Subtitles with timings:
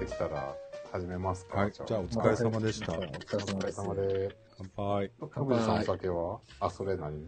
[0.00, 0.56] ってきたら
[0.92, 1.58] 始めますか。
[1.58, 2.94] はい、じゃあお疲れ様でした。
[2.94, 4.34] お疲れ様で。
[4.56, 5.10] 乾杯。
[5.30, 6.40] かぶりさんお酒は？
[6.58, 7.22] あ、それ何？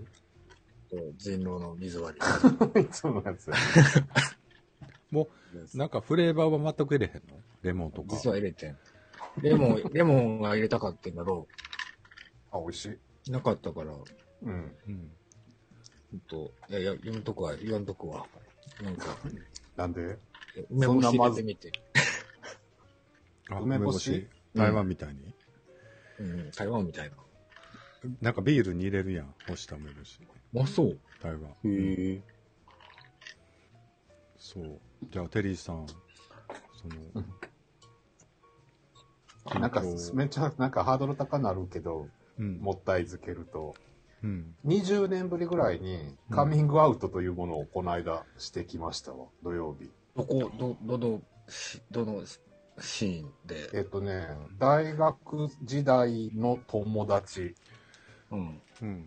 [1.18, 2.18] 人狼の水割
[2.80, 3.50] いつものやつ。
[5.10, 5.58] もり。
[5.74, 7.38] う、なんかフレーバーは全く入れへんの？
[7.62, 8.08] レモンとか。
[8.16, 8.78] 実は入れてん。
[9.42, 11.46] レモン、 レモンが入れたかってんだろ
[12.50, 12.92] あ、美味しい。
[12.92, 13.00] う。
[13.30, 14.76] なかったから、うん。
[14.88, 15.12] うん。
[16.10, 18.26] ほんと、いやいや、読むとこは、言わんとこは。
[18.82, 19.16] なんか、
[19.76, 20.18] なんで？
[20.70, 21.72] 梅干し入れてみて。
[23.50, 24.28] あ梅干し？
[24.54, 25.34] 台湾みたいに、
[26.20, 27.16] うん、台湾みたいな。
[28.20, 29.34] なんかビールに入れるやん。
[29.46, 30.20] 干した梅干し。
[30.56, 30.98] あ、そう。
[31.22, 31.42] 台湾。
[31.42, 32.20] へえ。
[34.36, 34.80] そう。
[35.10, 35.94] じゃあ、テリーさん、そ
[36.88, 37.24] の、
[39.60, 39.82] なんか
[40.14, 42.58] めっちゃ、なんかハードル高なるけど、うん。
[42.58, 43.74] もったいづけると、
[44.22, 44.54] うん。
[44.66, 49.90] 20年ぶりぐらいにカミングアウトというものをこの間してきましたわ、土曜日。
[50.16, 52.22] どこ、ど、どの、しどの
[52.80, 53.70] シーンで。
[53.74, 54.26] えっとね、
[54.58, 57.54] 大学時代の友達。
[58.30, 58.62] うん。
[58.82, 59.06] うん。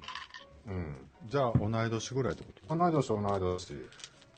[0.67, 0.95] うん。
[1.27, 2.75] じゃあ、同い年ぐらいってこと？
[2.75, 3.89] 同い年同い年。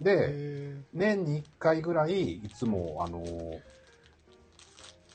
[0.02, 3.78] で、へ年に1回ぐらい、いつも、あのー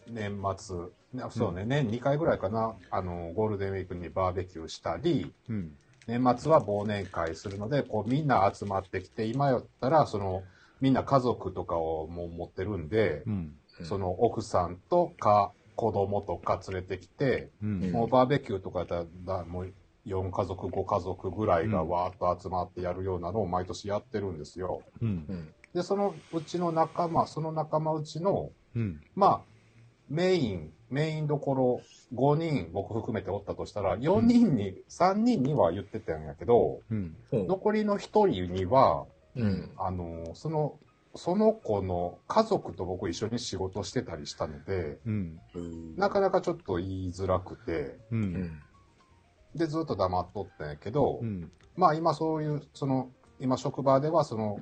[0.08, 0.76] 年末、
[1.14, 5.72] ねそうね、年2回ぐらいかな、あのーゴールデンウィークにバーベキューしたり、ーうん。
[6.06, 10.42] 年末は忘年会するので、こうみんな集まってきて、今やったら、その、
[10.80, 13.52] みんな家族とかをもう持ってるんでう、ん。
[13.84, 17.82] その奥さんとか子供とか連れてきて、うん。
[17.84, 19.74] うんもうバーベキューとかやったらだ、もう
[20.06, 24.82] 4家族、5家族ぐらいがわーっと集まってやるようなのを毎年やってるんですよ。
[25.00, 25.32] うんう。
[25.32, 25.48] ん。
[25.74, 29.00] で、そのうちの仲間、その仲間うちの、うん。
[29.14, 29.40] まあ、
[30.08, 31.82] メイン、メインどころ
[32.14, 37.14] 5人僕含めておったとしたら、4人に、3人には言ってたんやけど、うん。
[37.32, 39.70] 残りの1人には、うん。
[39.76, 40.78] あの、その、
[41.14, 45.40] その子の家族と僕一緒に仕事してたりしたので、うん。
[45.54, 48.16] うんなかなかちょっと言いづらくて、う。
[48.16, 48.62] うんん。
[49.54, 51.50] で、ずっと黙っとったんやけど、うん。
[51.76, 54.60] まあ今そういう、その、今職場ではその、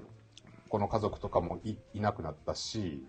[0.68, 3.04] この家族とかもいいなくなったし。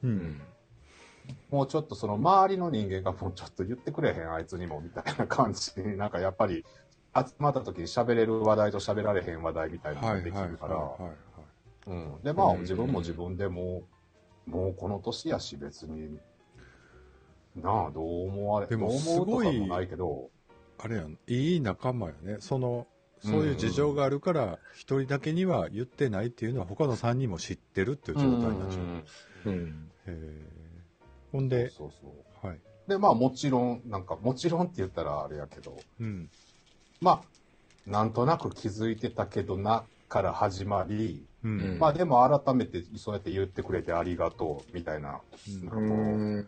[1.49, 6.65] もうちょっとその周りの人間がもうちょっと言ってくれへんあいつにもみたいな感じになんかやっぱり
[7.15, 11.30] 集まった時に喋れる話題と喋られへん話題みたいなのがはいはいはいできるから、はい。
[11.87, 12.23] うん。
[12.23, 13.83] でまあうん自分も自分でも
[14.47, 16.19] う、もうこの年やし別に、
[17.55, 20.29] なあどう思われ、でもすごいないけど、
[20.77, 22.37] あれやん、いい仲間やね。
[22.39, 22.87] その、
[23.19, 28.81] そういう事情があるから、一人だけには言ってないっていうのは、他の三人も知ってるっていう状態になっちゃ
[29.45, 29.49] う。
[29.49, 29.91] うん。
[30.07, 30.61] へー
[31.31, 32.07] ほんで、そうそ
[32.43, 32.47] う。
[32.47, 32.59] はい。
[32.87, 36.29] でまあもちろん、なんかもちろんって言ったらあれやけど、うん。
[36.99, 41.61] まあ、なんとなく気づいてたけどな、から始まり、うん。
[41.61, 46.47] うんまあでも改めてそうやって言ってくれてありがとう、みたいな、うんなんかこう、うん。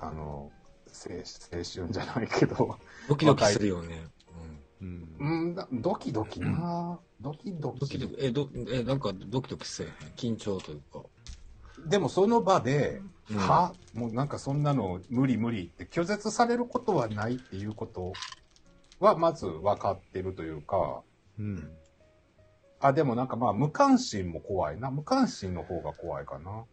[0.00, 0.50] あの、
[0.88, 4.06] 青青春じゃないけど、ドキドキするよね。
[4.80, 5.16] うん。
[5.18, 7.80] うんだ、ドキドキなドキドキ。
[7.80, 9.86] ドキドキ、え、ど、え、なんかドキドキせえ。
[10.16, 11.02] 緊張というか。
[11.86, 18.12] でもその場で、うんはもうなんかそんなの無理無理って拒絶されることはないっていうこと
[19.00, 21.02] はまず分かってるというか、
[21.38, 21.68] うん。
[22.80, 24.90] あ、でもなんかまあ無関心も怖いな。
[24.90, 26.64] 無関心の方が怖いかな。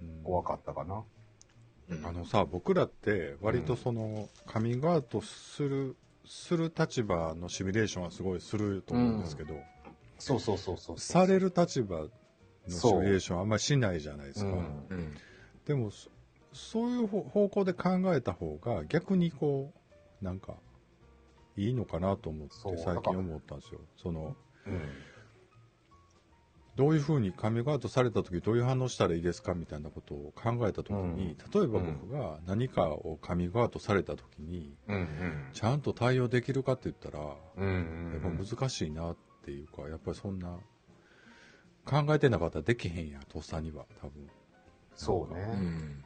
[0.00, 1.04] うん怖かったかな。
[1.88, 9.54] うんあのさ、僕らって、割とその、カミングアウトする、する立場のシミュレーションはすごいすると思うんですけど、
[10.18, 10.98] そうそうそうそうそう。
[10.98, 12.08] される立場の
[12.66, 14.50] シミュレーションはあんまりしないじゃないですか。
[14.50, 15.14] うんうん。
[15.66, 16.10] でもそ、
[16.54, 19.72] そういう方方向で考えた方が、逆にこ
[20.22, 20.54] う、なんか、
[21.56, 23.80] いいのかなと思って最近思ったんですよ。
[23.96, 24.34] その、
[24.66, 24.80] うん。
[26.76, 35.48] どういうふうにカミングアウトされた時どういう反応したらいいですかみたいなことを考えた時に、例えば僕が何かをカミングアウトされた時に、うんうん。
[35.52, 37.24] ちゃんと対応できるかって言ったら、
[37.56, 40.58] うんうんやっぱ難しいなっていうか、やっぱりそんな、
[41.84, 44.28] 考えてなかったらできへんやん、とっさには、多分。
[44.96, 45.40] そうね。
[45.40, 46.04] うん。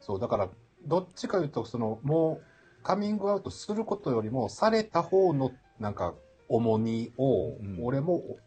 [0.00, 0.48] そう、だから、
[0.86, 2.42] どっちかいうと、その、も
[2.80, 6.14] う、カミングアウトすることよりも、された方の、なんか、
[6.48, 8.38] 重荷をうん、俺も、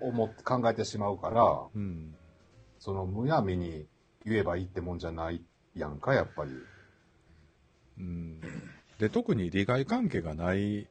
[0.00, 2.14] 思って考えてしまうから、うん。
[2.78, 3.86] その、むやみに
[4.24, 6.52] 言えばいいってもんじゃないやんか、やっぱり。
[7.98, 8.40] うん。
[8.98, 10.88] で、特に利害関係がない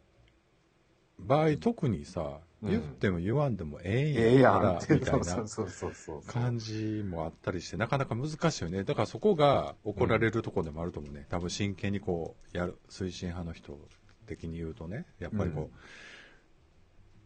[1.19, 5.45] 場合、特にさ、うん言っても言わんでもええんええやんみたいな。
[6.27, 8.83] 感じもあったりして、なかなか難しいよね。
[8.83, 11.25] だからそこが怒られるところでもあると思うね。
[11.29, 13.79] 多分真剣にこう、やる、推進派の人
[14.27, 15.77] 的に言うとね、やっぱりこう、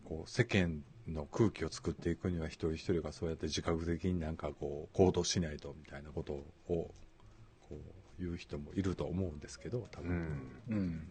[0.05, 6.91] こう、世間の空気を作っていくには一人一人がそうやって自覚的になんかこう、行動しないとみたいなことをこ
[7.71, 7.75] う
[8.19, 10.09] 言う人もいると思うんですけど多分、
[10.69, 10.77] うん。
[10.77, 11.07] うん。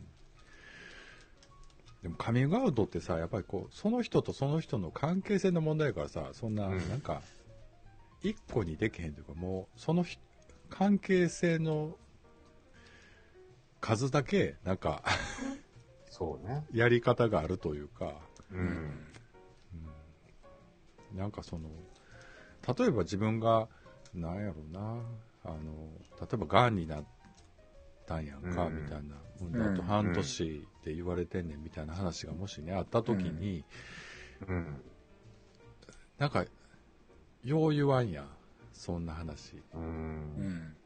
[2.03, 7.23] でもカミングアウトってさやっぱりこうその人とその人の関係性の問題やからさそんな、うんなんか
[8.23, 10.21] 一個にできへんというかもうその人
[10.71, 11.97] 関係性の
[13.81, 15.03] 数だけなんか
[16.09, 16.65] そうね。
[16.73, 18.15] やり方があるというか、
[18.53, 18.91] うん。
[21.15, 21.69] なんかその
[22.77, 23.69] 例えば自分が
[24.15, 24.81] なんやろうな
[25.45, 25.57] あの
[26.21, 27.05] 例えばがんになっ
[28.07, 33.65] たんやんか、うんみたいな、うん、あと半年って言われてんねんみたいな話がもしねあった時に、
[34.49, 34.83] うん。
[36.19, 36.45] なんか
[37.45, 38.27] よう言わんやん
[38.73, 39.79] そんな話う。
[39.79, 40.77] うんん。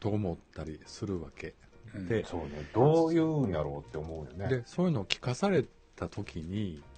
[0.00, 1.54] と思ったりするわけ
[1.94, 2.68] うんでそうね。
[2.74, 4.48] どう言うんやろうって思うよね。
[4.48, 5.64] でそういうのを聞かされ
[5.94, 6.91] た時にうん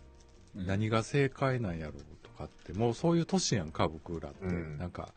[0.55, 5.13] 何が正解なんやろうとかってもうそういう年やんか僕らって、うんなんか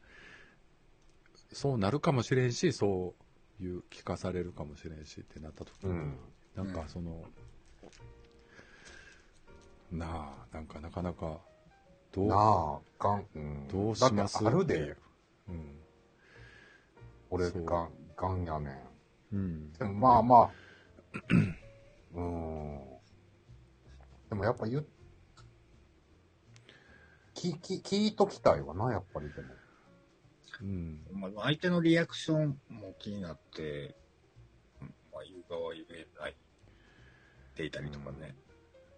[1.53, 3.15] そうなるかもしれんしそ
[3.59, 6.17] ういう聞かされるかもしれんしってなった時に、うん。
[6.55, 7.23] なんかその、
[9.91, 10.05] な
[10.51, 11.39] あなんかなかなか
[12.11, 13.67] どうなあ、がん、うん。
[13.71, 14.43] どうします？
[14.43, 14.97] だってあるで、
[15.47, 15.79] うん
[17.29, 18.69] 俺がん、がんやね
[19.31, 19.35] ん。
[19.35, 20.49] うんでもまあまあ、
[22.13, 22.79] うん。
[24.29, 24.87] でもやっぱ言う、
[27.37, 29.47] 聞、聞、聞いときたいわな、やっぱりでも。
[30.61, 30.99] うん。
[31.13, 33.95] まあ、相手のリアクションも気になって、
[34.81, 36.35] うんまあ、言う側は言えないっ
[37.55, 38.35] ていたりとかね、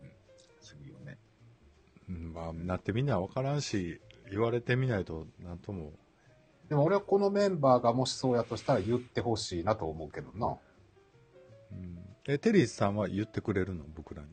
[0.02, 0.10] うん。
[0.62, 1.18] するよね。
[2.08, 4.02] うんまあなってみんな分からんし
[4.32, 5.94] 言われてみないとなんとも。
[6.68, 10.58] でも俺はこのメンバーがもしそうやとしたら言ってほしいなと思うけどな。
[11.72, 12.00] うん。
[12.28, 13.86] えテリーさんは言ってくれるの？
[13.96, 14.30] 僕らに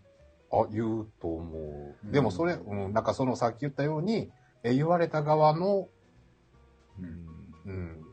[0.52, 2.08] あ、言うと思うう。
[2.08, 4.30] んでもそれ、うん、なんかそのさっき言ったように、
[4.62, 5.88] え言われた側の、
[6.98, 7.26] うん
[7.66, 8.04] うん、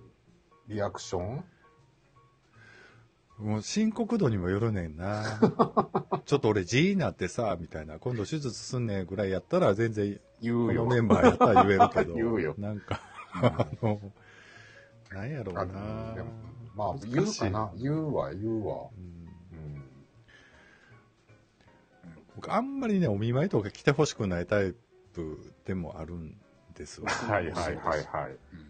[0.67, 1.43] リアクション？
[3.39, 5.23] もう深刻度にもよるねんな
[6.25, 10.85] ちょっと俺 G になってさみたいな今度手術すんねんぐらいやったら全然言うよ。
[10.85, 13.01] メンバーやったら言えるけど 言うよなんか
[13.33, 13.99] あの
[15.11, 15.63] なんやろうな
[16.75, 17.71] まあ、言うかな。
[17.75, 18.75] 言うわ、言うわ。
[18.97, 19.12] うんうん。
[22.35, 24.73] 僕あんまりねお見舞いとか来てほしくないタイ
[25.13, 26.37] プでもあるん
[26.75, 27.09] ですわ。
[27.09, 28.31] はいはいはいはい。
[28.53, 28.69] うん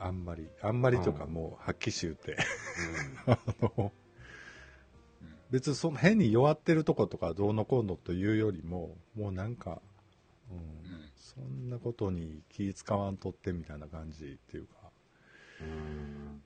[0.00, 2.36] あんまりあんまりとかうんもうはっきり言って。
[3.26, 3.32] うん。
[3.34, 3.92] あの
[5.50, 9.80] 別にその変に弱ってるとことかどうのこうのというよりももうなんか、
[10.50, 14.90] うんうんそんなことに気使わんとってみたいな感じっていうか。
[15.60, 16.42] うん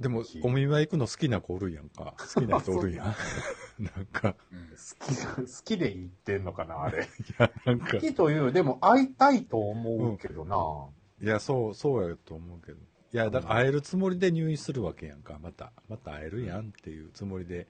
[0.00, 2.14] でも気お見舞い行くの好きな子おるやんか。
[2.34, 3.06] 好きな人おるやん。
[3.82, 4.36] なんか。
[4.52, 4.68] うん。
[4.68, 7.04] 好き、好きで言ってんのかな、あれ。
[7.04, 7.06] い
[7.38, 7.92] やなんか。
[7.92, 11.26] 好きというでも会いたいと思うけどな。
[11.26, 12.78] いやそうそうやと思うけど。
[12.78, 15.38] いやだから会えるつもりで入院するわけやんか。
[15.40, 17.66] またまた会えるやんっていうつもりで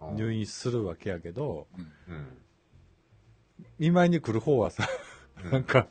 [0.00, 0.16] うん。
[0.16, 1.68] 入院するわけやけど
[2.08, 2.14] うん。
[2.14, 2.38] うん。
[3.78, 4.88] 見舞いに来る方はさ
[5.44, 5.50] うん。
[5.52, 5.86] なんか、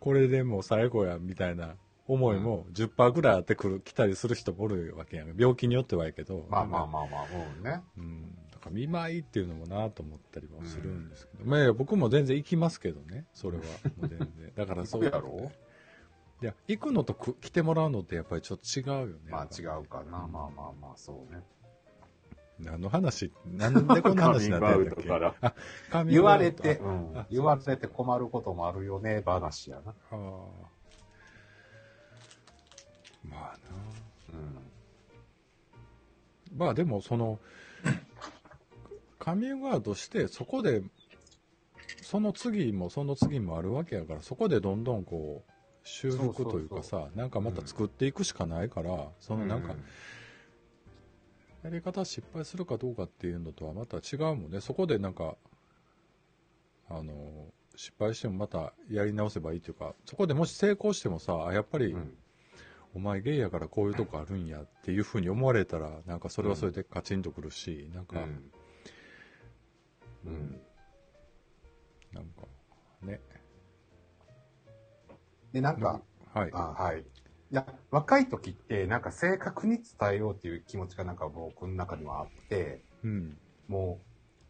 [0.00, 1.76] これでもう最後や、みたいな
[2.06, 5.36] 思いも10%ぐらいあってくる、来たりする人もおるわけやん。
[5.38, 6.46] 病気によってはやけど。
[6.50, 6.86] まあまああ。
[6.86, 7.26] まあまあ、
[7.58, 7.80] うんね。
[7.96, 8.34] うん。
[8.50, 11.48] だから見舞いっていうのもなと思ったりもするんですけど。
[11.48, 13.26] まあ僕も全然行きますけどね。
[13.34, 13.64] それは。
[13.98, 14.52] もう全然。
[14.56, 15.50] だからそうやろ？
[16.42, 19.30] いや、行くのとく来てもらうのってやっぱりちょっと違うよね。
[19.30, 20.10] まあ違うかな。
[20.10, 20.50] まあまあ
[20.80, 21.40] まあ、そうね。
[22.58, 23.32] 何の話？
[23.46, 24.94] なんでこんな話になってんだっ
[25.40, 25.54] け？
[25.92, 29.90] あ、言われて、うんあ言われて困ることもあるよね、話やな。
[29.90, 30.71] ああ。
[33.32, 33.58] まあ
[34.34, 34.38] な。
[34.38, 34.58] うん。
[36.56, 37.38] まあでもその
[39.18, 40.82] カミングアウトしてそこで
[42.02, 45.52] その次もその次もあるわけやからそこでどんどんこう
[45.84, 49.74] 修復というかさなんかまた作っていくしかないから、そのなんか
[51.62, 55.36] やり方失敗するかどうかっていうのとはまた違うもんねそこでなんか
[56.90, 57.12] あの
[57.76, 62.14] 失敗してもまたやり直せばいいというかそこでもし成功してもさあやっぱり、うん
[62.94, 68.52] お前ゲイやからこういうとこあるんやっていうふうに思われたらなんかそれはそれでカチンとくるし、なんか、うん。
[70.26, 70.60] うん。
[72.12, 72.42] なんか
[73.02, 73.20] ね
[75.52, 76.02] で、なんか、
[76.34, 77.00] はいあはい。
[77.00, 77.04] い
[77.50, 83.36] や、若い時って、なんか正確に伝えようっていう気持ちがなんか僕の中にはあって、うん
[83.68, 84.00] も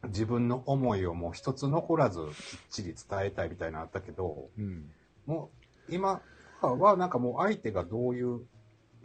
[0.02, 4.90] う自分の思いをもう一つ残らずきっちり伝えたいみたいなのあったけど、うん
[5.26, 5.52] も
[5.88, 6.22] う今
[6.68, 8.40] はなんかもう相手がどういう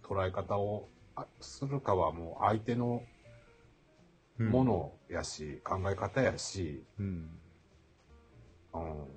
[0.03, 3.01] 捉え方をあするかはもう相手の
[4.39, 7.29] うんものやし、考え方やし、うん
[8.73, 9.07] うん。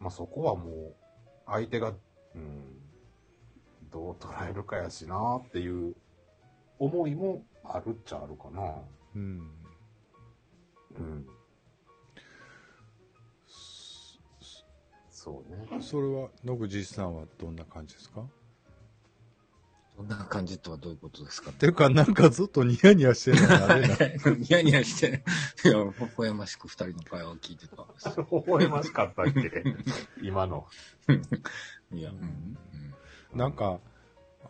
[0.00, 0.94] まあそこはもう
[1.46, 1.92] 相手が、
[2.34, 2.78] うん、
[3.92, 5.94] どう捉えるかやしなっていう
[6.78, 8.74] 思いもあるっちゃあるかな。
[9.16, 9.50] うん。
[10.98, 11.26] うん。
[15.28, 15.82] そうね。
[15.82, 18.22] それは、野口さんはどんな感じですか？
[19.98, 21.50] どんな感じとはどういうことですか？
[21.50, 23.96] っていうか、なんかずっとニヤニヤしてるのあれな。
[24.38, 25.22] ニヤニヤして、
[25.64, 28.26] いや、微笑ましく二人の会話を聞いてたんですよ。
[28.30, 29.62] 微笑ましかったっけ？
[30.22, 30.66] 今の。
[31.92, 32.56] いや、うん。
[33.34, 33.80] なんか、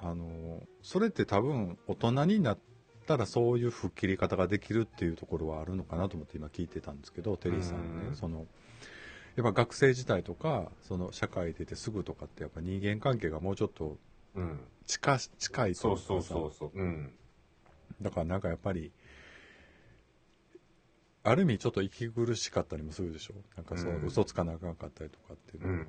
[0.01, 2.59] あの、それって多分、大人になっ
[3.07, 8.47] たらそういう吹っ切り方ができるっていうところはあるのかなと思って今聞いてたんですけど、テリーさんのね、うんその、
[9.39, 13.97] やっぱ学生時代とか、その社会出てすぐとかってやっぱ人間関係がもうちょっと
[14.35, 14.61] うん。
[14.87, 15.19] 近い
[15.75, 16.71] とそいうそうそうそう。
[16.75, 17.13] うん。
[18.03, 18.91] だからなんかやっぱり、
[21.23, 25.87] ある意味ちょっと息苦しかったりもするでしょなんかそう、うん嘘つかなあかんかったりとかっていうのが、うん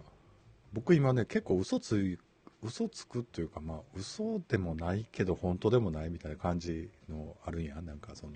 [0.72, 2.20] 僕今ね結構嘘つい
[2.62, 8.34] 嘘つくっていうかまあ嘘でもないけど本当でもないみたいな感じのあるんやなんかその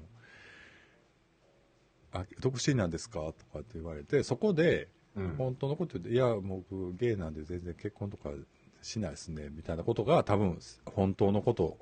[2.12, 5.36] 「あ独身なんですか?」とかって言われてそこでうん。
[5.38, 8.30] 本当のこと言って「いや僕ゲイなんで全然結婚とか
[8.82, 11.78] しないですね」みたいなことが多分本当のこと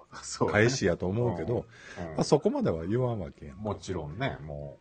[0.51, 1.65] 返しやと思うけど、
[1.99, 2.05] うん。
[2.15, 3.57] まあ、そこまでは言わんわけやん。
[3.57, 4.79] もちろんね、も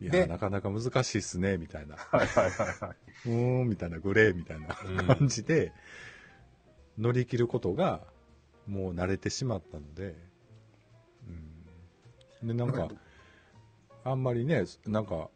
[0.00, 1.94] いやでなかなか難しいっすねみたいな。
[1.94, 1.98] う。
[2.16, 3.28] はいはいはいはい。
[3.28, 5.06] うーんみたいなグレーみたいなうん。
[5.06, 5.72] 感じで
[6.98, 8.00] 乗り切ることが
[8.66, 10.14] もう慣れてしまったので、
[12.42, 12.88] うん、でなんか
[14.04, 15.30] あんまりねなんか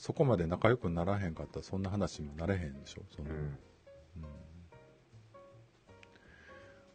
[0.00, 3.02] そこまで仲良くならへんかったらそんな話もなれへんでしょ？
[3.14, 3.58] その、うん。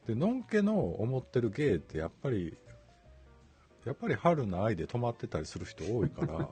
[0.08, 2.58] でのんけの思ってるゲイってやっぱり
[3.86, 6.50] やっぱり春の愛で止まってたりする人多いから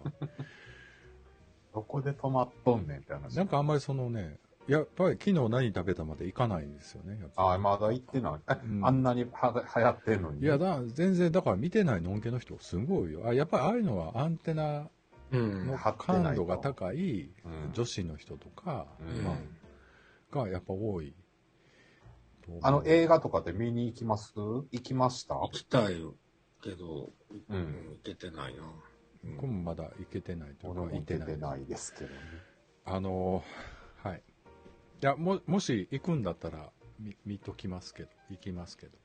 [1.74, 3.36] どこで止まっとんねんって話。
[3.36, 8.40] なんかあんまりそのねやっぱり昨日何食べたまでいかないんですよねああ、まだ行ってない。
[8.50, 10.42] えうん あんなには流行ってんのに。
[10.42, 14.88] いやだ全然だから見てないのんけの人すごいよあやっぱりああいうのはアンテナ
[15.34, 15.78] うん。
[15.98, 17.72] 感度が高いうん。
[17.74, 19.24] 女子の人とか、うん。
[19.24, 21.14] まあ、がやっぱ多い。
[22.62, 24.34] あの映画とかって見に行きます？
[24.36, 25.36] 行きました？
[25.36, 26.04] 行きたい
[26.62, 28.64] けど、ううんん、行けてないな。
[29.24, 32.22] 僕もまだ行けてないというか行けてないですけどね。
[32.86, 33.44] あの
[34.04, 34.22] はい。
[35.02, 38.98] いやももし行くんだったら見見ときますけど行きますけど。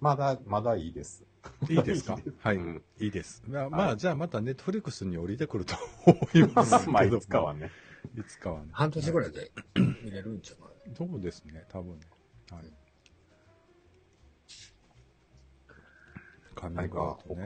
[0.00, 1.24] まだ、まだいいです。
[1.68, 2.18] いいですか？
[2.38, 5.74] はい、うんいいですまあ、まあはいじゃあまたネットフリックスに降りてくると
[6.06, 7.70] 思いますけど まあ、いつかはね。
[8.16, 9.50] いつかはね半年ぐらいで
[10.02, 10.94] 見れるんじゃない？
[10.96, 12.06] そうですね多分ね
[12.50, 12.64] はい
[16.54, 17.44] 神何か他、ね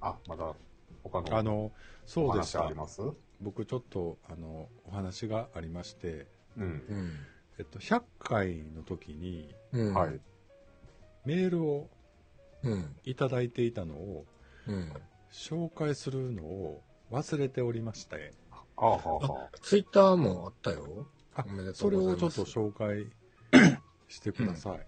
[0.00, 0.54] あ、まだ
[1.02, 1.72] 他のあのお
[2.06, 3.00] そうでした話あります？
[3.40, 6.26] 僕ちょっとあのお話がありまして、
[6.56, 6.62] うん。
[6.64, 7.12] うん。
[7.58, 9.94] えっと、100回の時にうん。
[9.94, 10.20] はい。。
[11.24, 11.99] メールをうん。
[13.04, 14.26] いただいていたのを
[14.66, 14.92] うん。
[15.32, 21.06] 紹介するのを忘れておりましてはあ、はあはあ、ツイッターもあったよ。
[21.34, 23.06] あおめでとそうれございますをちょっと紹介
[24.08, 24.86] してください、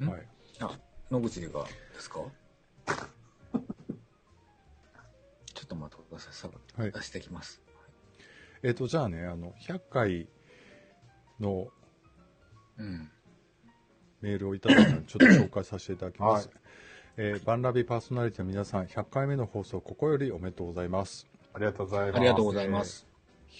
[0.00, 0.26] うんはい、
[0.60, 0.78] あ、
[1.10, 2.20] 野口がですか？
[5.54, 6.32] ちょっと待ってください。
[6.32, 7.60] さはい出してきます。
[8.62, 10.28] えっとじゃあねあの100回
[11.40, 11.68] の
[12.78, 13.10] うん。
[14.20, 16.46] メールをいただいたのでちょっと紹介させていただきます。
[16.46, 16.56] はい
[17.18, 21.26] えーバンラビパーソナリティの皆さん、100回目の放送、ここよりおめでとうございます。
[21.52, 22.16] ありがとうございます。
[22.16, 23.06] ありがとうございます。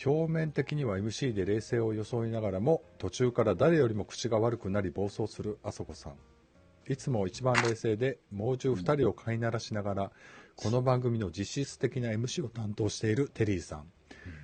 [0.07, 6.15] 表面的には MC で冷静を装いながらも、途中から誰よりも口が悪くなり暴走するあそこさん。
[6.91, 10.13] いつも一番冷静で、猛獣2人を飼いならしながら、
[10.57, 13.85] この番組の実質的な MC を担当しているテリーさん。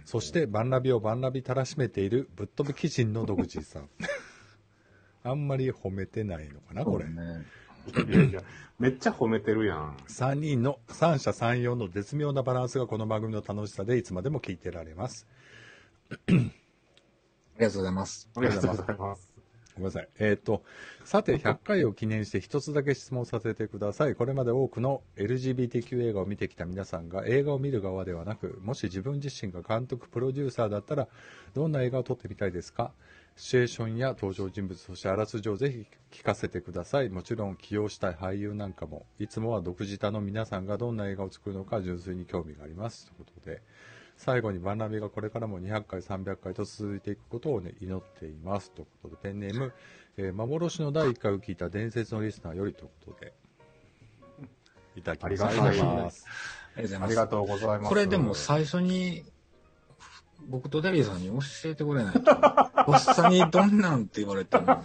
[0.05, 3.88] そして、バンラビをバンラビたらしめているぶっ飛び鬼人のドグジーさん。
[5.25, 7.07] あんまり褒めてないのかな、これ。
[7.07, 7.47] ね。
[7.88, 8.42] いやいや、
[8.78, 9.97] めっちゃ褒めてるやん。
[10.09, 15.26] 3人の三者三様の絶妙なバランスがこの番組の楽しさでいつまでも聞いてられます。
[16.11, 18.28] ありがとうございます。
[18.37, 19.28] ありがとうございます。
[19.75, 20.09] ごめんなさい。
[20.18, 20.62] えっ、と、
[21.04, 24.14] さて、100回を記念して一つだけ質問させてください。
[24.16, 31.09] これまで多くの LGBTQ 映画を見てきた皆さんが映画を見る側ではなく、もし自分自身が監督、プロデューサーだったら、
[31.54, 32.92] どんな映画を撮ってみたいですか？
[33.38, 35.87] シチュエーションや登場人物、そしてあらすじをぜひ
[36.18, 37.09] 聞かせてください。
[37.09, 43.07] もちろん起用したい俳優なんかも、いつもは独自他の皆さんがどんな映画を作るのか純粋に興味があります。
[43.07, 43.62] ということで、
[44.16, 48.73] 最後にバンナビがこれからも200回、300回と続いていくことを、ね、祈っています。
[48.73, 49.73] ということで、ペンネーム、
[50.16, 53.35] えー幻の第1回を聞いた伝説のリスナーよりということで、
[54.97, 55.47] いただきました。
[55.47, 56.26] ありがたいありがとうございます。
[56.76, 57.07] ありがとうございます。
[57.07, 57.88] ありがとうございます。
[57.88, 59.25] これでも最初に
[60.47, 62.30] 僕とデリーさんに教えてくれないと。
[62.87, 64.83] おっさんにどんなんって言われても、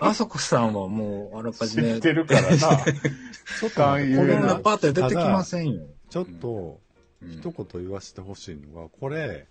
[0.00, 2.56] あそこさんはもうあらかじめ、知ってるからな。
[2.56, 5.86] ちょっとかんね言えなこんないパッと出てきませんよ。
[6.10, 6.80] ちょっと
[7.22, 7.30] うん。
[7.30, 9.46] 一言言わせてほしいのはこれ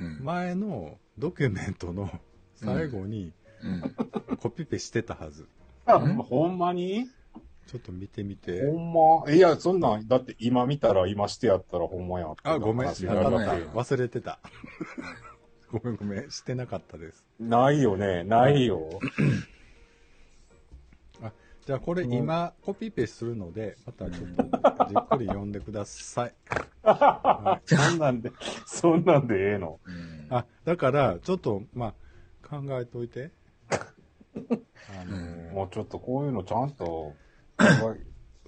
[0.00, 0.24] うん。
[0.24, 2.10] 前のドキュメントの
[2.56, 4.36] 最後にうん。
[4.38, 5.46] コピペしてたはず、
[5.86, 7.08] あほんまに？
[7.66, 8.60] ちょっと見てみて。
[8.66, 9.32] ほんま？
[9.32, 12.40] いや、そんなん、だって今見たら、今してやったらほんまやって。
[12.44, 12.86] あごめん。
[12.88, 14.38] 話なかっ忘れてた。
[15.70, 16.30] ごめんごめん。
[16.30, 17.24] してなかったです。
[17.40, 19.00] ないよね、ないよ。
[21.64, 24.42] じゃあこれうん今コピペするのでまたちょっと
[24.88, 26.34] じっくり読んでください。
[27.64, 28.32] そんなんで、
[28.66, 29.78] そんなんでええの？
[29.86, 30.26] うん。
[30.30, 31.94] あだからちょっとま
[32.42, 33.30] あ考えといて。
[34.88, 37.14] あの、うんもうちょっとこういうのちゃんと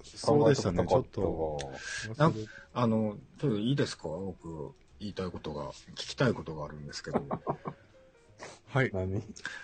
[0.03, 1.71] そうでしたねちょっと
[2.17, 2.33] なん
[2.73, 4.03] あの、ちょっといいですか？
[4.09, 7.25] 僕、言いたいことが、聞きたいことがあるんですけど。
[8.67, 8.91] はい。
[8.93, 9.21] 何？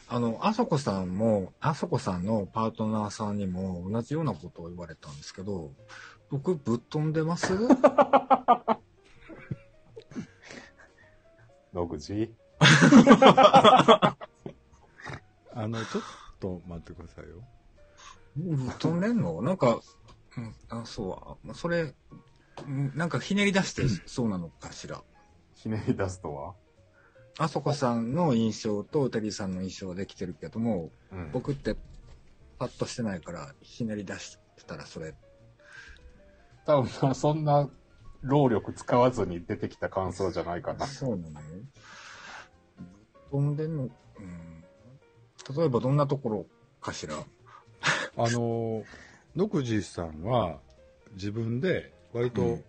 [0.07, 5.71] あの、あそこさんも、あそこさんのパートナーさんにも同じようなことを言われたんですけど、
[6.29, 7.53] 僕ぶっ飛んでます？
[11.73, 12.33] 野口？
[15.53, 16.03] あのちょっ
[16.39, 17.43] と待ってくださいよ
[18.79, 19.41] 飛んでんの？
[19.41, 19.81] なんか、
[20.37, 21.93] うん、あ、そう、それ、
[22.67, 25.01] うんなんかひねり出してそうなのかしら？
[25.55, 26.53] ひねり出すとは？
[27.37, 31.31] あそこさんの印象とテリーさんの印象できてるけども、うん。
[31.31, 31.75] 僕って
[32.59, 35.15] パッとしてないからひねり出したらそれ、
[36.65, 37.69] 多分な、そんな
[38.21, 40.85] 労力使わずに出てきた感想じゃないかな。
[40.85, 41.39] そうなの？
[43.31, 43.91] 飛んでんの、うん、
[45.57, 46.45] 例えばどんなところ
[46.79, 47.15] かしら？
[48.17, 48.83] あの
[49.35, 50.59] 野口さんは
[51.13, 52.63] 自分で割とうん。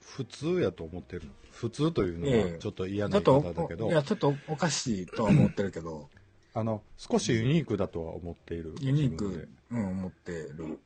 [0.00, 1.26] 普通やと思ってる。
[1.26, 2.52] の普通というのええ。
[2.54, 6.08] はちょっと嫌ちな言い方だけど、いや、ちょっとおかしいとは思ってるけど、
[6.52, 8.74] あの少しユニークだとは思っている。
[8.80, 10.80] ユニーク、うん、思ってる。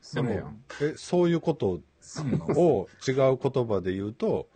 [0.00, 0.62] それやん。
[0.82, 1.80] えそういうこと
[2.56, 4.48] を違う言葉で言うと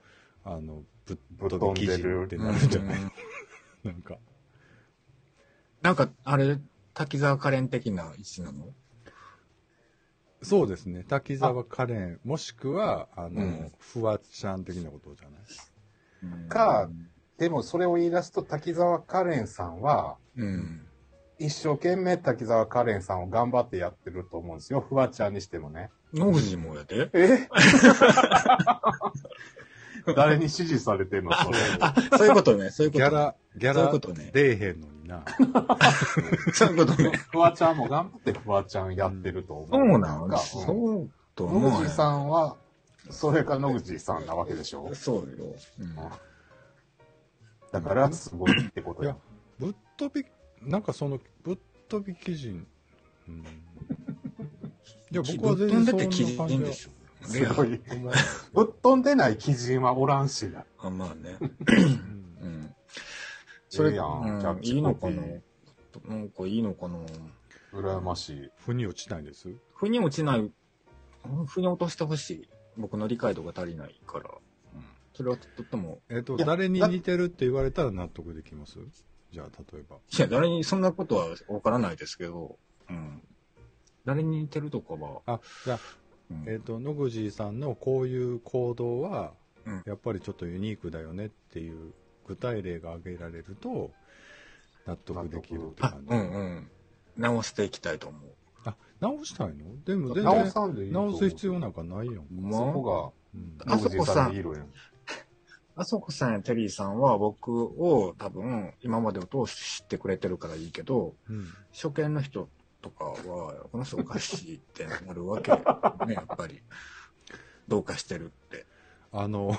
[0.44, 3.12] あのぶっ飛び記事ってなるんじゃない、うん。
[3.82, 4.18] なんか。
[5.80, 6.58] なんか、あれ、
[6.98, 8.64] 滝沢カレン的な位置なの？
[10.42, 15.38] そうですね滝沢カレンもしくはあの、うんフワちゃん的なことじゃな
[16.46, 16.48] い？
[16.48, 16.90] か
[17.38, 20.84] でもそれを言い出すと滝沢カレンさんは、うん。
[21.38, 24.80] 一生懸命滝沢カレンさんを頑張ってやってると思うんですよ。
[24.80, 25.90] フワちゃんにしてもね。
[26.12, 27.08] 野口もやで。
[27.12, 27.48] え？
[30.16, 31.32] 誰に指示されてんの？
[31.32, 31.58] それ。
[31.80, 33.04] あ、そういうことね、そういうこと。
[33.04, 33.92] ギャラギャラ
[34.32, 35.24] 出えへんのにな
[36.54, 37.10] そういうことね。
[37.32, 39.68] フワちゃんも頑張ってフワちゃんやってると思う。
[39.70, 42.56] そうなんかそうとうん思う野口さんは、
[43.10, 44.90] それが野口さんなわけでしょ？
[44.94, 45.54] そうよ。
[45.80, 45.96] うん
[47.70, 49.14] だから、すごいってことや。
[49.58, 50.26] ぶっ飛び
[50.62, 52.48] なんかそのぶっ飛び記事、
[53.28, 53.44] うん、 い
[55.12, 56.90] や僕は全然ぶっ飛んでて基そんな感じでしょ。
[57.26, 57.80] すごい。
[58.54, 60.64] ぶっ飛んでない基準はおらんしな。
[60.78, 61.36] あ、まあね。
[63.68, 63.96] それ、いい
[64.82, 65.22] のかな？
[66.06, 66.98] なんかいいのかな？
[67.72, 68.50] 羨ましい。
[68.64, 69.48] 腑に落ちないです？
[69.74, 70.50] 腑に落ちない、
[71.46, 72.48] 腑に落としてほしい。
[72.76, 74.30] 僕の理解度が足りないから。
[74.74, 74.84] うん。
[75.12, 78.78] それはとっても、えっ、と誰に似てるって言われたら納得できます？
[79.32, 79.96] じゃあ例えば。
[79.96, 82.56] いや、誰にそんなことはわからないですけど、
[82.88, 83.22] うん。
[84.06, 85.80] 誰に似てるとかは、あじゃあ
[86.30, 86.44] うん。
[86.48, 89.34] えっ、と野口さんのこういう行動は、
[89.66, 89.82] うん。
[89.84, 91.92] やっぱりちょっとユニークだよねっていう
[92.28, 93.90] 具体例が挙げられると
[94.86, 96.70] 納得できるってあ感、じうんうん。
[97.16, 98.22] 直していきたいと思う。
[98.64, 99.82] あ直したいの？
[99.84, 102.52] でも全直然さんでいいと思う直す必要なんかないよ、ま？
[102.52, 104.66] そこうんが、野口さんにいるやん。
[105.76, 112.48] あそこさんやテリーさんは僕を多分今までを通して知ってくれてるからいいけど、うん初見の人
[112.82, 113.14] とかは、
[113.70, 115.52] この人おかしいってなるわけ。
[115.52, 115.62] ね、
[116.14, 116.60] やっぱり。
[117.68, 118.66] どうかしてるって。
[119.12, 119.52] あの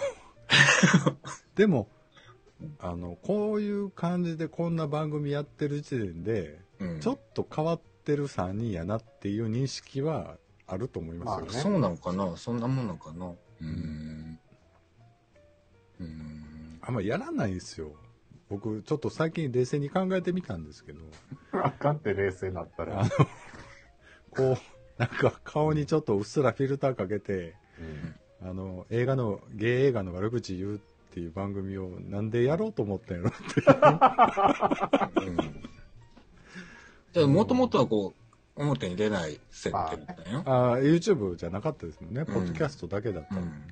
[1.55, 1.87] でも
[2.79, 6.99] あのこういう感じでこんな番組やってる時点で、うん。
[6.99, 11.51] ちょっと変わってる3人やなっていう認識はあると思いますよね。
[11.53, 12.37] まあそうなのかな？
[12.37, 13.25] そんなもんなのかな？
[13.27, 14.39] うーん。
[15.99, 16.79] うーん。
[16.81, 17.91] あんまやらないんですよ。
[18.49, 21.01] 僕、ちょっと最近冷静に考えてみたんですけど、
[21.53, 23.09] あかんって冷静になったらあの。、
[24.31, 24.57] こう、
[24.97, 27.55] なんか顔にちょっとうっすらフィルターかけて、
[28.41, 30.81] うんあの、映画の、ゲイ映画の悪口言う
[31.19, 35.27] っていう番組をなんでやろうと思ったんやろって。
[35.27, 35.37] うん。
[37.11, 38.13] じゃあ、もともとはこ
[38.55, 40.43] う、表に出ない設定だったんよ。
[40.45, 42.21] ああ、YouTube じゃなかったですもんね。
[42.21, 43.45] んポッドキャストだけだったうんん。
[43.45, 43.65] もんね。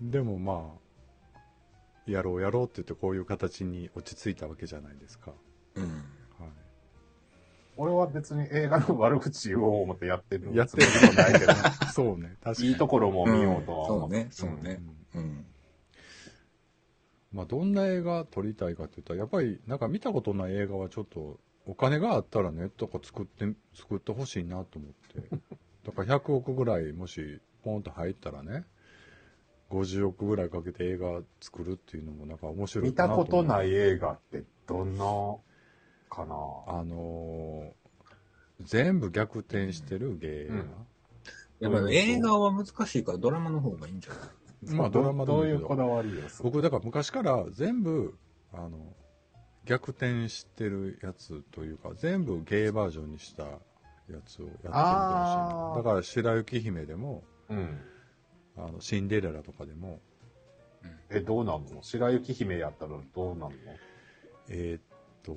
[0.00, 0.10] うん。
[0.10, 0.74] でもま
[1.36, 1.40] あ、
[2.10, 5.32] やろうやろうって言ってこういう形に落ち着いたわけじゃないですか。
[5.76, 5.84] うん。
[5.84, 5.92] はい。
[7.76, 11.52] 俺は別に映画の悪口を思ってやってるやってるつもないけど、
[11.92, 12.68] そうね、確かに。
[12.70, 14.80] いいところも見ようとは思そうね、そうね。
[14.94, 15.46] うんうん。
[17.32, 25.28] まあ、どんな映画撮りたいかって言ったら、やっぱり、なんか見たことない映画はちょっと、お金があったらね、とか作って、 作ってほしいなと思って。
[25.86, 28.64] だから100億ぐらい、もし、ポンと入ったらね、
[29.70, 33.46] 50億ぐらいかけて映画作るっていうのもなんか面白い見たことい。
[33.46, 35.04] ない映画ってどんな
[36.08, 36.34] かな？
[36.66, 37.80] あのー
[38.62, 40.54] 全部逆転してる芸映画。
[40.54, 40.70] うん
[41.60, 44.28] やっぱり映画は難しいからドラマの方がいいんじゃない？
[44.62, 46.22] まあドラマでどういうこだわりよ。
[46.42, 48.18] 僕、だから昔から全部、
[48.52, 48.94] あの、
[49.64, 53.50] 逆転してるやつというか、全部ゲイバージョンにしたや
[54.26, 54.72] つをやってみてほし
[55.74, 55.76] い。
[55.76, 57.80] だから、白雪姫でも、うん。
[58.56, 60.00] あの、シンデレラとかでも、
[61.10, 61.82] え、どうなんの？
[61.82, 63.50] 白雪姫やったらどうなんの？
[64.48, 64.82] えーっ
[65.22, 65.36] と、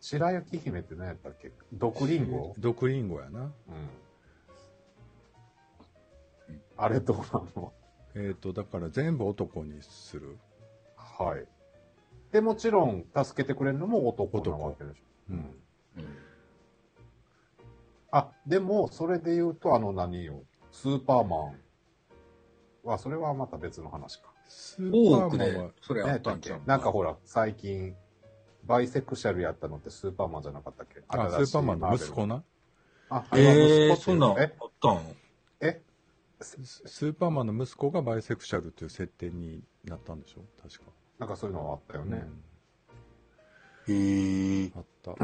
[0.00, 1.52] 白雪姫って何やったっけ？
[1.72, 2.54] 毒リンゴ？
[2.58, 3.40] 毒リンゴやな。
[3.40, 3.52] うん。
[6.76, 7.72] あれどうなんの？
[8.14, 10.38] えーっと、だから全部男にする。
[10.96, 11.46] はい。
[12.32, 15.00] で、もちろん、助けてくれるのも男なわけでしょ。
[15.30, 15.36] うん。
[15.36, 15.54] うん。
[18.12, 20.42] あ、でも、それで言うと、あの何よ、
[20.72, 21.60] スーパーマン
[22.84, 24.32] は、それはまた別の話か。
[24.48, 27.94] スーパーマンは、、それあねったんちゃうなんかほら、最近、
[28.64, 31.02] バイセクシャルやったのってスーパーマンじゃなかったっけ？
[31.08, 32.36] あ、スーパーマンの息子な？
[32.36, 32.44] な。
[33.08, 34.98] あ、えー、息子っていうんそなんあっえ、たん？
[34.98, 35.16] え、
[36.40, 40.44] ススーパーマンの息子がバイセクシャルっていう設定になったんでしょ？
[40.62, 40.90] 確か。
[41.18, 42.24] なんかそういうのはあったよね。
[43.88, 44.66] へえ。
[44.66, 45.14] うんあった。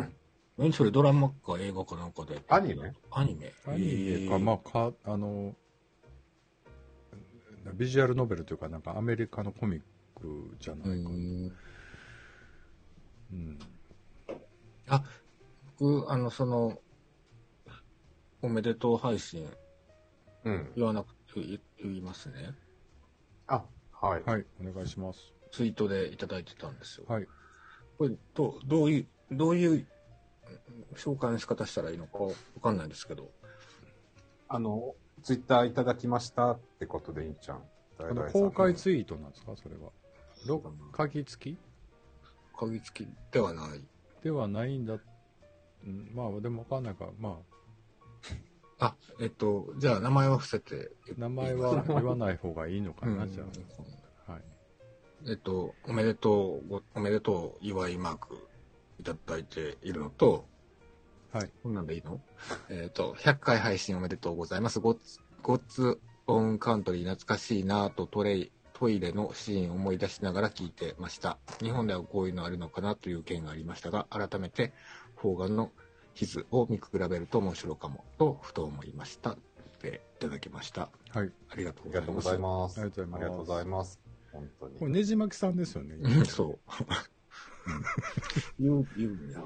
[0.58, 2.40] 何それドラマか映画かなんかで。
[2.48, 2.92] アニメ？
[3.10, 5.54] アニメアニメか、まあ、か、あの、
[7.74, 9.80] ビジュアルノベルというか、なんかアメリカのコミッ
[10.14, 11.16] クじゃなういかな。
[11.16, 11.52] ん。
[13.32, 13.58] うん。
[14.88, 15.04] あ、
[15.78, 16.78] 僕、あの、その、
[18.42, 19.46] おめでとう配信
[20.46, 20.72] うん。
[20.76, 22.54] 言わなくて言言いますね。
[23.48, 24.22] あ、はい。
[24.22, 25.32] はい、お願いします。
[25.52, 27.06] ツイートでいただいてたんですよ。
[27.08, 27.26] はい。
[27.98, 29.86] これ、どう、どういう、どういううん
[30.96, 32.30] 紹介の仕方したらいいのかわ
[32.62, 33.30] かんないんですけど。
[34.48, 37.62] あの、ツイッターいただきましたってことでいいんちゃん。
[37.98, 39.56] あ公開ツイートなんですか？
[39.56, 39.90] それは。
[40.46, 41.58] ろ鍵付き？
[42.56, 43.82] 鍵付きではない。
[44.22, 44.98] ではないんだ。
[45.84, 47.55] うん、まあ、でもわかんないから、まあ、
[49.18, 53.44] えっと、じゃあ名前は伏せてあ、名前は言わない方がいいのかな、うんじゃ
[54.28, 54.32] あ。
[54.32, 54.42] はい。
[55.28, 58.48] えっと、おめでとうご、おめでとう祝いマーク
[59.00, 60.44] いただいているのと、
[61.32, 61.50] はい。
[61.62, 62.20] こんなんでいいの？
[62.68, 64.80] えっと、100回配信おめでとうございます。
[64.80, 71.38] ゴッツ、ゴッツオンカントリー懐かしいなぁとトレイ、トイレのシーンを思い出しながら聞いてました。
[71.62, 74.74] 日本ではこういうのあるのかなという件がありましたが、改めて、
[75.14, 75.72] 方眼の
[76.16, 79.32] 地図を見比べると面白かもと、ふと思いました。
[79.32, 79.36] っ
[79.78, 80.88] ていただきました。
[81.10, 81.30] はい。
[81.50, 82.80] ありがとうございがます。
[82.80, 84.00] ありがとうございますありがとうございます。
[84.32, 84.78] 本当に。
[84.78, 85.96] これ、ねじまきさんですよね。
[86.00, 86.58] うんそう。
[88.58, 89.42] 言う、言うんや。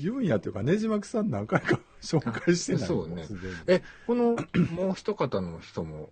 [0.00, 3.28] 言うんやっていうか、ねじまきさん何回か紹介してないそうね
[3.68, 4.34] え、この、
[4.72, 6.10] もう一方の人も、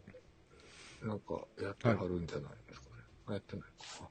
[1.02, 2.92] なんか、やってはるんじゃないですかね。
[3.26, 4.10] あやってないか。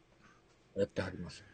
[0.75, 1.51] やってはりますよね。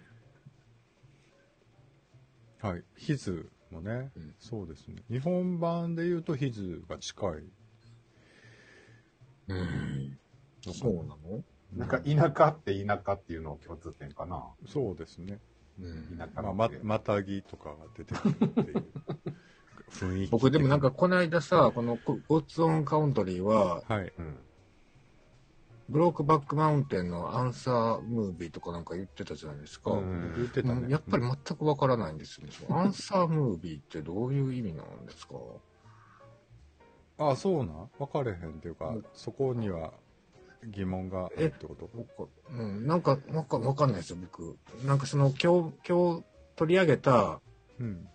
[2.61, 2.83] はい。
[2.95, 5.03] ヒズもね、うんそうですね。
[5.09, 7.31] 日本版で言うとヒズが近い。
[9.49, 10.17] うん。
[10.71, 11.43] そうなの？
[11.73, 14.43] なんか、田舎って田舎っていうのを共通点かな。
[14.67, 15.39] そうですね。
[15.79, 18.85] うん田舎まあ、ままたぎとかが出てくるっていう
[19.89, 20.31] 雰囲気。
[20.31, 24.13] 僕でもなんか、、この間さ、このゴゴッツオンカウントリーは、はい。
[24.17, 24.37] うん。
[25.89, 29.91] ブロークバックマウンテンのアンサームービーとかなんか言ってたじゃないですか。
[29.91, 30.81] うん言ってたね。
[30.83, 32.53] うんやっぱり全くわからないんですよね。
[32.69, 35.35] アンサームービーってどういう意味なんですか？
[37.17, 37.89] あ、そうなん？
[37.99, 39.93] 分かれへんっていうか、うんそこには
[40.65, 42.53] 疑問があるってこと？
[42.53, 44.57] ん、なんか、なんかわかんないですよ、僕。
[44.87, 46.23] なんかその、今日、今日
[46.55, 47.41] 取り上げた、
[47.79, 48.07] うん。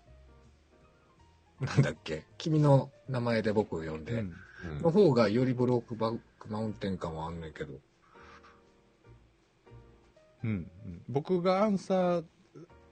[1.61, 4.33] なんだっけ、君の名前で僕を呼んで、うんうん
[4.83, 7.74] の方がよりブロークバックマウンテン感はあんねんけど。
[10.44, 12.24] うんうん僕がアンサー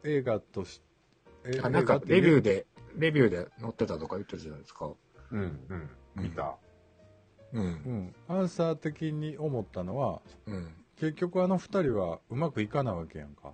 [0.04, 0.80] 映画とし、
[1.44, 2.66] えあ、なんか、レビューで、
[2.96, 4.90] レビューで載ってたとか言ってたじゃないですか。
[5.32, 5.90] うん、うん。
[6.16, 6.56] 見た。
[7.52, 7.60] う。
[7.60, 8.14] うんん。
[8.28, 10.68] アンサー的に思ったのは、うん。
[10.96, 13.52] 結局あの二人はうまくいかないわけやんか。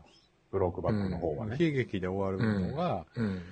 [0.51, 1.57] ブロックバックの方はね。
[1.59, 3.43] 悲劇で終わるのが、うん。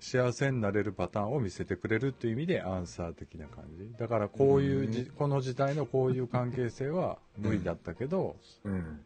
[0.00, 3.92] 幸せになれるパターンを見せてくれるっていう意味でアンサー的な感じ。
[3.98, 9.00] だからこういうじ、うんこの時代のこういう関係性は無理だったけど、うん。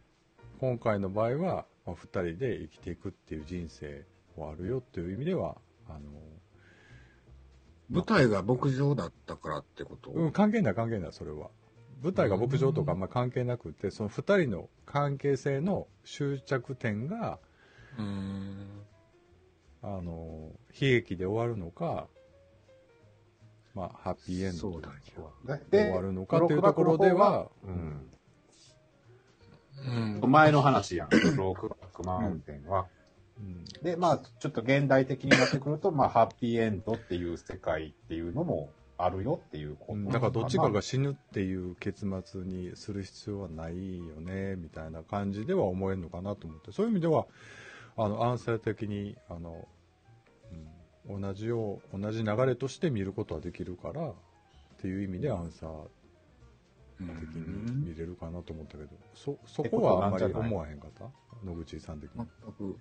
[0.60, 4.04] 今回の場合は、まあ、2人で生きていくっていう人生
[4.36, 5.56] はあるよっていう意味では
[5.88, 6.00] あの、
[7.90, 11.48] 舞台が牧場だったからってこと、うん、関係ない関係ないそれは
[12.02, 17.38] 舞台が牧場とかあんま関係なくてその2人の関係性の終着点が
[19.82, 22.06] あの悲劇で終わるのか、
[23.74, 24.88] まあ、ハッピーエンドで
[25.70, 28.10] 終わるのかっていうところでは、うん。
[30.22, 30.30] うん。
[30.30, 32.88] 前の話やん、 ロークバックマウンテンは。
[33.38, 33.64] うん。
[33.82, 39.92] で、まあ、ちょっと現代的になってくると、まあ、ハッピーエンドっていう世界っていうのもあるよっていうこと。
[39.94, 40.08] うん。
[40.08, 46.72] だからどっちかが死ぬっていう結末にする必要はないよねみたいな感じでは思えるのかなと思って。
[46.72, 47.26] そういう意味では
[47.96, 49.68] あのアンサー的にあの、
[51.06, 54.14] うん、同じよう同じ流れとして見ることはできるからっ
[54.78, 55.70] ていう意味でアンサー
[56.98, 58.90] 的に見れるかなと思ったけど。
[59.14, 61.04] そそこはあんまり思わへんかった？
[61.44, 62.26] 野口さん的に。
[62.44, 62.52] 全。
[62.52, 62.78] く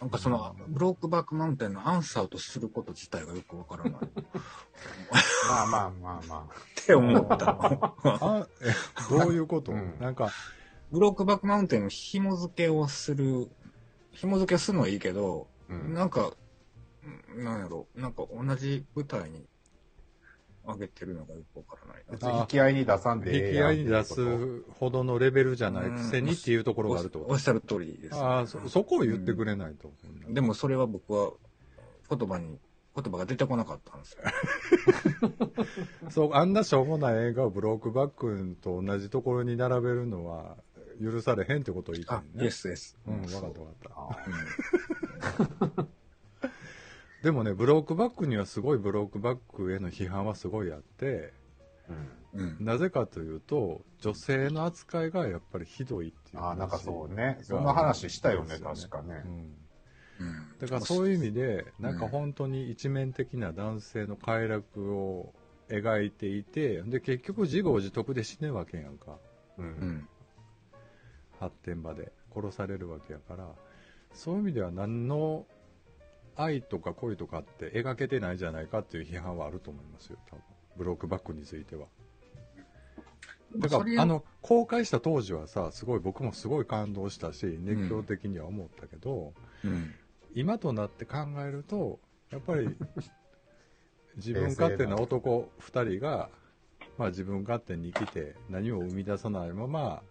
[0.00, 3.92] なんかそのブロークバックマウンテンのアンサーとすること自体がよくわからない。
[4.00, 4.24] っ
[5.48, 6.22] まあまあまあ。
[6.28, 6.48] ま
[6.86, 7.50] て思った
[8.04, 8.72] あえ
[9.10, 9.98] どういうこと、うん。
[10.00, 10.30] なんか
[10.90, 13.50] ブロークバックマウンテンの紐付けをする
[14.16, 15.72] 紐付けするのはいいけど、あ。
[15.72, 15.94] うん。
[15.94, 16.32] なんか
[17.36, 19.46] なんやろなんか同じ舞台に
[20.66, 22.12] 上げてるのがよくわからないな。
[22.12, 27.24] 別に引き合いに出さんでええ引き合いに出すほどのレベルじゃないくせにっていうところがあると。
[27.28, 29.92] おっしゃる通りです、ああそそこを言ってくれないと、
[30.28, 31.32] でもそれは僕は
[32.10, 32.58] 言葉に
[32.96, 34.22] 言葉が出てこなかったんですよ。
[36.10, 40.56] そうあんなしょうもない映画をブロークバックと同じところに並べるのは
[41.02, 42.44] 許されへんってことを言いたいあね。
[42.44, 43.74] イエスですうん分そうかった分かっ
[45.76, 45.82] た。
[45.82, 45.86] あ
[47.22, 51.32] でもねブロークバックにはすごいブロークバックへの批判はすごいあって
[51.88, 51.92] う
[52.38, 52.40] ん。
[52.40, 52.64] うん。
[52.64, 57.38] なぜかというと女性の扱いがやっぱりひどいっていうああ、なんかそうう、ね。
[57.42, 59.22] そんな話したよね、確かね。
[59.24, 59.28] う。
[59.28, 59.54] ん。
[60.20, 60.34] うん。
[60.60, 65.32] だからそういう意味でなんかうん本当に一面的な男性の快楽を
[65.68, 69.18] 描いていてで結局自業自得で死ぬわけやんか。
[69.58, 69.62] う。
[69.62, 70.08] うんん
[71.40, 73.48] 発展場で殺されるわけやから
[74.12, 75.46] そういう意味では何の
[76.36, 80.42] 愛とか恋とかって描けてないじゃないかっていう批判はあると思いますよ多分。
[80.76, 81.86] ブロックバックについては。
[83.56, 89.32] だからあの公開した当時はさすごい僕もすごい感動したし熱狂的には思ったけど、
[89.64, 89.94] うん。
[90.34, 91.98] 今となって考えると
[92.30, 92.68] やっぱり
[94.16, 96.28] 自分勝手な男2人が、
[96.98, 100.02] まあ、自分勝手に生きて何も生み出さないまま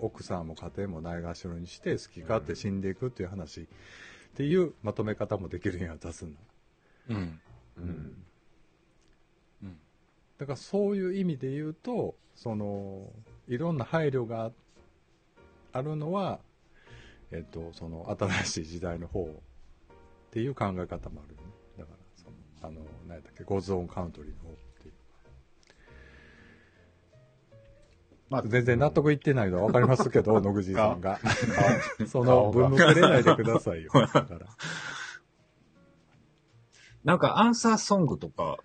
[0.00, 3.64] 奥さんも家庭もないがしろにして好き勝手死んでいくっていう話っ
[4.34, 6.34] ていうまとめ方もできるんや出すん。
[6.34, 6.40] だ
[7.10, 7.40] うん。
[7.78, 8.24] うん。
[10.38, 13.10] だからそういう意味で言うとその
[13.48, 14.52] いろんな配慮が
[15.72, 16.38] あるのは、
[17.32, 19.26] えっと、その新しい時代の方っ
[20.30, 21.48] ていう考え方もあるよね。
[21.78, 24.67] だからそのあの何やったっけゴズオンカウントリーの方
[28.30, 31.18] まあ、全然納得いってないのは分かりますけど 野口さんが
[32.06, 34.40] その分抜けれないでくださいよだから
[37.04, 38.58] なんかアンサーソングとか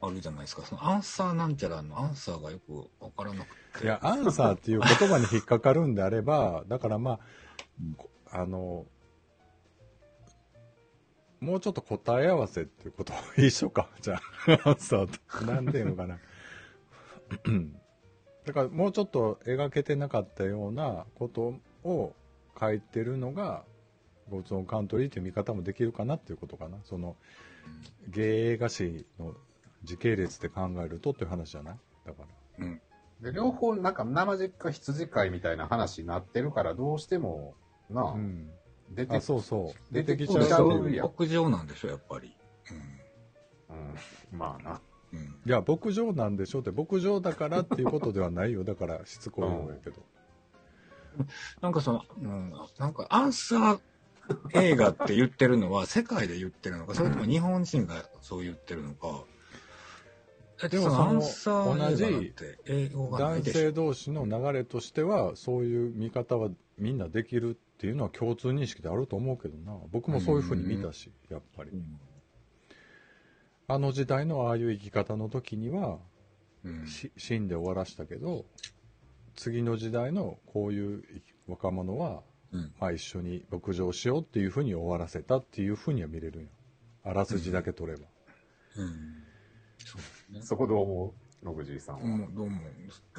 [0.00, 7.18] あるじゃないですかそのアンサーなんちゃらのアンサーがよくわからなくていや、アンサーっていう言葉に引っかかるんであれば、だからまあ、
[7.96, 8.86] こあの、
[11.40, 13.88] もうちょっと答え合わせっていうこと一緒か。
[14.00, 14.20] じゃ
[14.64, 15.44] あ、アンサーと。
[15.46, 16.18] なんていうのかな。
[18.48, 21.52] だからもうちょっと描けてなかったようなこと
[21.84, 22.14] を
[22.58, 23.62] 書いてるのが、
[24.30, 26.78] ゴーツオンカントリーという見方もできるかなっていうことかな。
[26.84, 27.14] その、
[28.08, 29.34] 芸映画史の
[29.84, 31.76] 時系列で考えるとっていう話じゃない？
[32.06, 32.22] だか
[32.58, 32.64] ら。
[32.66, 32.80] うん
[33.20, 37.54] で両方、なんか生実家羊飼いみたいな話になってるから、どうしても、
[37.90, 38.48] なあ、うん。
[38.92, 39.94] 出てあ、そうそう。
[39.94, 40.96] 出てきちちゃうゃうっていう。
[40.96, 42.32] やん牧場なんでしょやっぱり
[44.32, 44.80] うん、まあな。
[45.12, 48.64] うん、うん、いや、牧場なんでしょって、牧場だからっていうことではないよ。
[48.64, 50.02] だから、しつこい方やけど。
[51.60, 53.80] なんかその、うん、なんかアンサー
[54.52, 59.24] 映画って言ってるのは世界で言ってるのか、それとも日本人がそう言ってるのか。
[60.62, 60.90] えでも
[61.22, 63.52] その同て英語がない男。
[63.52, 69.78] 性同士の流れとしては、そういう見方はみんなできるっていうのは共通認識であると思うけどな。
[69.92, 71.76] 僕もそういうふうに見たし、やっぱりう。
[71.76, 72.00] ん
[73.70, 75.98] あの時代のああいう生き方の時には、
[76.64, 76.86] うん。
[76.86, 78.46] し死んで終わらしたけど、
[79.36, 81.04] 次の時代のこういう
[81.46, 82.72] 若者は、うん。
[82.80, 86.48] まあ一緒に牧場しようっていうふうに終わらせたっていうふうには見れるんよ。
[87.04, 88.04] あらすじだけ取れば。
[88.78, 89.22] うん。
[89.84, 90.42] そうですね。
[90.42, 92.04] そこで思野口さんは？
[92.04, 92.60] もうどうも。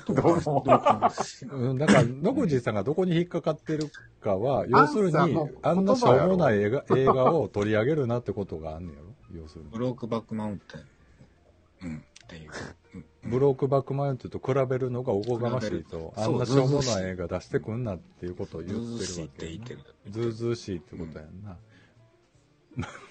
[0.07, 5.17] どうも どうもだから、野口さんがどこに引っかかってるかは、要するに
[5.61, 9.79] あんなしょうもない映画映画を取り上げるなってことがあんねやろ要するにブ。
[9.79, 11.87] ロークバックマウンテン。
[11.87, 12.51] うん、っていう。
[12.95, 19.79] うんブロークバックマウンテンと比べるのがおこがましいと、あんなしょうもない映画出してくんなっていうことを言っってるわけて言ってる。
[20.09, 21.57] ずうずうしいってことやんな。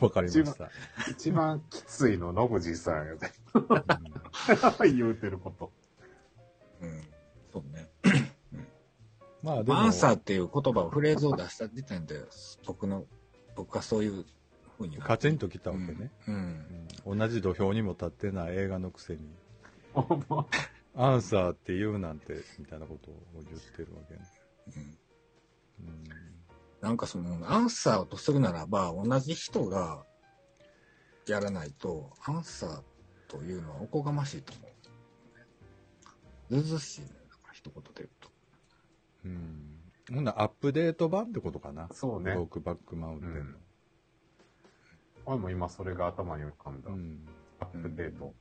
[0.01, 0.71] わかりました。
[1.11, 3.31] 一番きついの野口さんやで。
[4.91, 5.71] 言うてること。
[6.81, 7.03] うん。
[7.53, 7.89] そうね。
[9.43, 12.25] まあでも、アンサーっていう言葉をフレーズを出した時点で、
[12.67, 13.05] 僕の、
[13.57, 14.25] 僕はそういう
[14.79, 14.97] ふうに。
[14.97, 16.35] カチンときたわけね、うん。
[17.07, 19.21] うん同じ土俵にも立ってない映画のくせに、
[20.95, 24.21] アンサーって言うなんて、みたいなことを言ってるわけね。
[25.81, 26.05] うんうん
[26.81, 30.05] なんかその、アンサーとするならば、同じ人が
[31.27, 32.83] やらないと、アンサー
[33.27, 34.69] というのはおこがましいと思う。
[36.51, 37.09] ずうずうしいね。
[37.29, 38.31] だから一言で言うと。
[39.25, 39.79] うん。
[40.15, 41.89] ほんならアップデート版ってことかな。
[41.93, 42.49] そうねロー。
[42.49, 43.59] クバックマウンテンの。
[45.29, 46.91] 俺も今それが頭に浮かんだ。
[46.91, 47.19] うん
[47.61, 48.33] アップデート。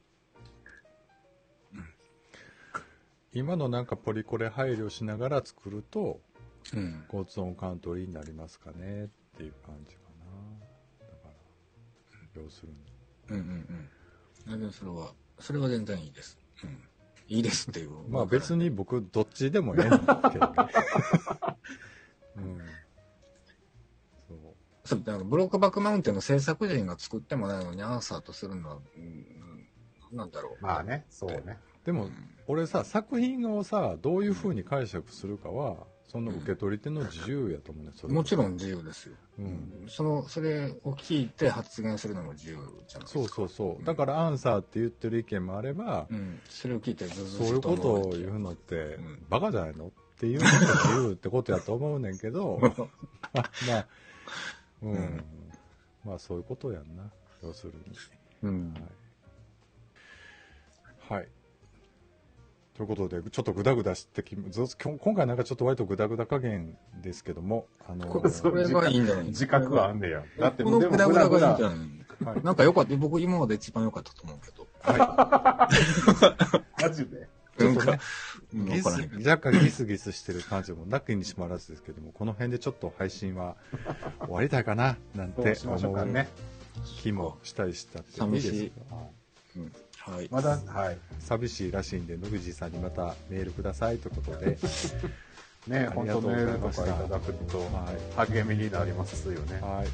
[3.34, 6.22] 今のなんかポリコレ配慮しながら作ると、
[6.74, 7.04] うん。
[7.12, 10.02] 交通音カントリーになりますかねっていう感じか
[11.02, 11.08] な。
[11.08, 11.30] だか
[12.36, 12.76] ら、要するに。
[13.30, 13.90] うんうんうん。
[14.48, 16.38] 全然それは、それは全然いいです。
[16.64, 16.70] うん。
[17.28, 17.92] いいですっていう。
[18.08, 19.98] まあ別に僕どっちでもええんだ
[20.32, 20.56] けどね。
[22.38, 22.62] うん。
[24.88, 25.00] そう。
[25.00, 29.00] そう、だからブロックバックマウンテンの制作人が作ってもないのにアンサーとするのは、う
[30.16, 30.64] ん、なんだろう。
[30.64, 31.58] まあね、そうね。
[31.86, 32.10] でも、
[32.48, 39.16] 俺さ、作品をさ、どういう風に解釈するかは、その受け取り手の自由やと思うね、それもちろん自由ですよ。
[39.40, 39.86] うん。
[39.90, 43.08] その、それを聞いて発言するのも自由じゃないですか。
[43.08, 43.86] そうそうそう。
[43.86, 46.40] だからアンサーって言ってる意見もあれば、うん。
[46.50, 49.88] それを聞いてずうずそういうことをう言うのってうん、バカじゃないの？
[49.88, 52.60] っていうことを言うってことやと思うねんけど、
[53.68, 53.88] まあ、
[54.82, 55.24] うん、うん
[56.06, 57.04] まあそういうことやんな、
[57.44, 57.80] 要するに。
[58.44, 58.74] うん。
[61.10, 61.20] はい。
[61.20, 61.28] はい。
[62.76, 69.26] ということで、ちょっとグダグダしてき、今今回なんかちょっと割とグダグダ加減ですけども、あのこれそこれがいいんじゃない？
[69.26, 70.24] 自覚はあんねや。
[70.40, 71.80] だって、このグダグダがいいんじグゃない？
[72.36, 72.96] はいなんか良かった。
[72.96, 74.68] 僕今まで一番良かったと思うけど。
[76.82, 77.28] マジで？
[77.58, 78.00] ちょっとね、
[79.26, 83.56] 若干ギスギスしてる感じもなきにしもあらずですけども、この辺でちょっと配信は
[84.20, 86.28] 終わりたいかな、なんて思うかね。
[87.02, 88.96] 気もしたりしたっていいですか
[89.58, 89.72] うん
[90.14, 90.30] はい。
[90.32, 90.98] まだ、はい。
[91.20, 94.58] 寂しいらしいんで、野口さんにまたメールくださいということで、
[95.68, 97.66] ね、ありがと本当うございましたメールとかいただくとは
[98.26, 99.60] い励みになりますよね。
[99.62, 99.88] はい。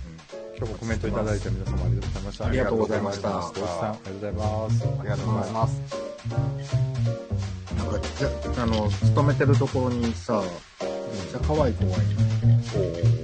[0.58, 2.46] 今日もコメントいただいて皆様ありがとうございました。
[2.46, 4.84] ありがとうございました大石さん、ありがとうございます。
[4.84, 5.82] ありがとうございます。
[7.76, 10.42] なんか、じゃあの、勤めてるところにさ、
[10.82, 12.00] めっちゃ可愛い子がい
[13.18, 13.23] る。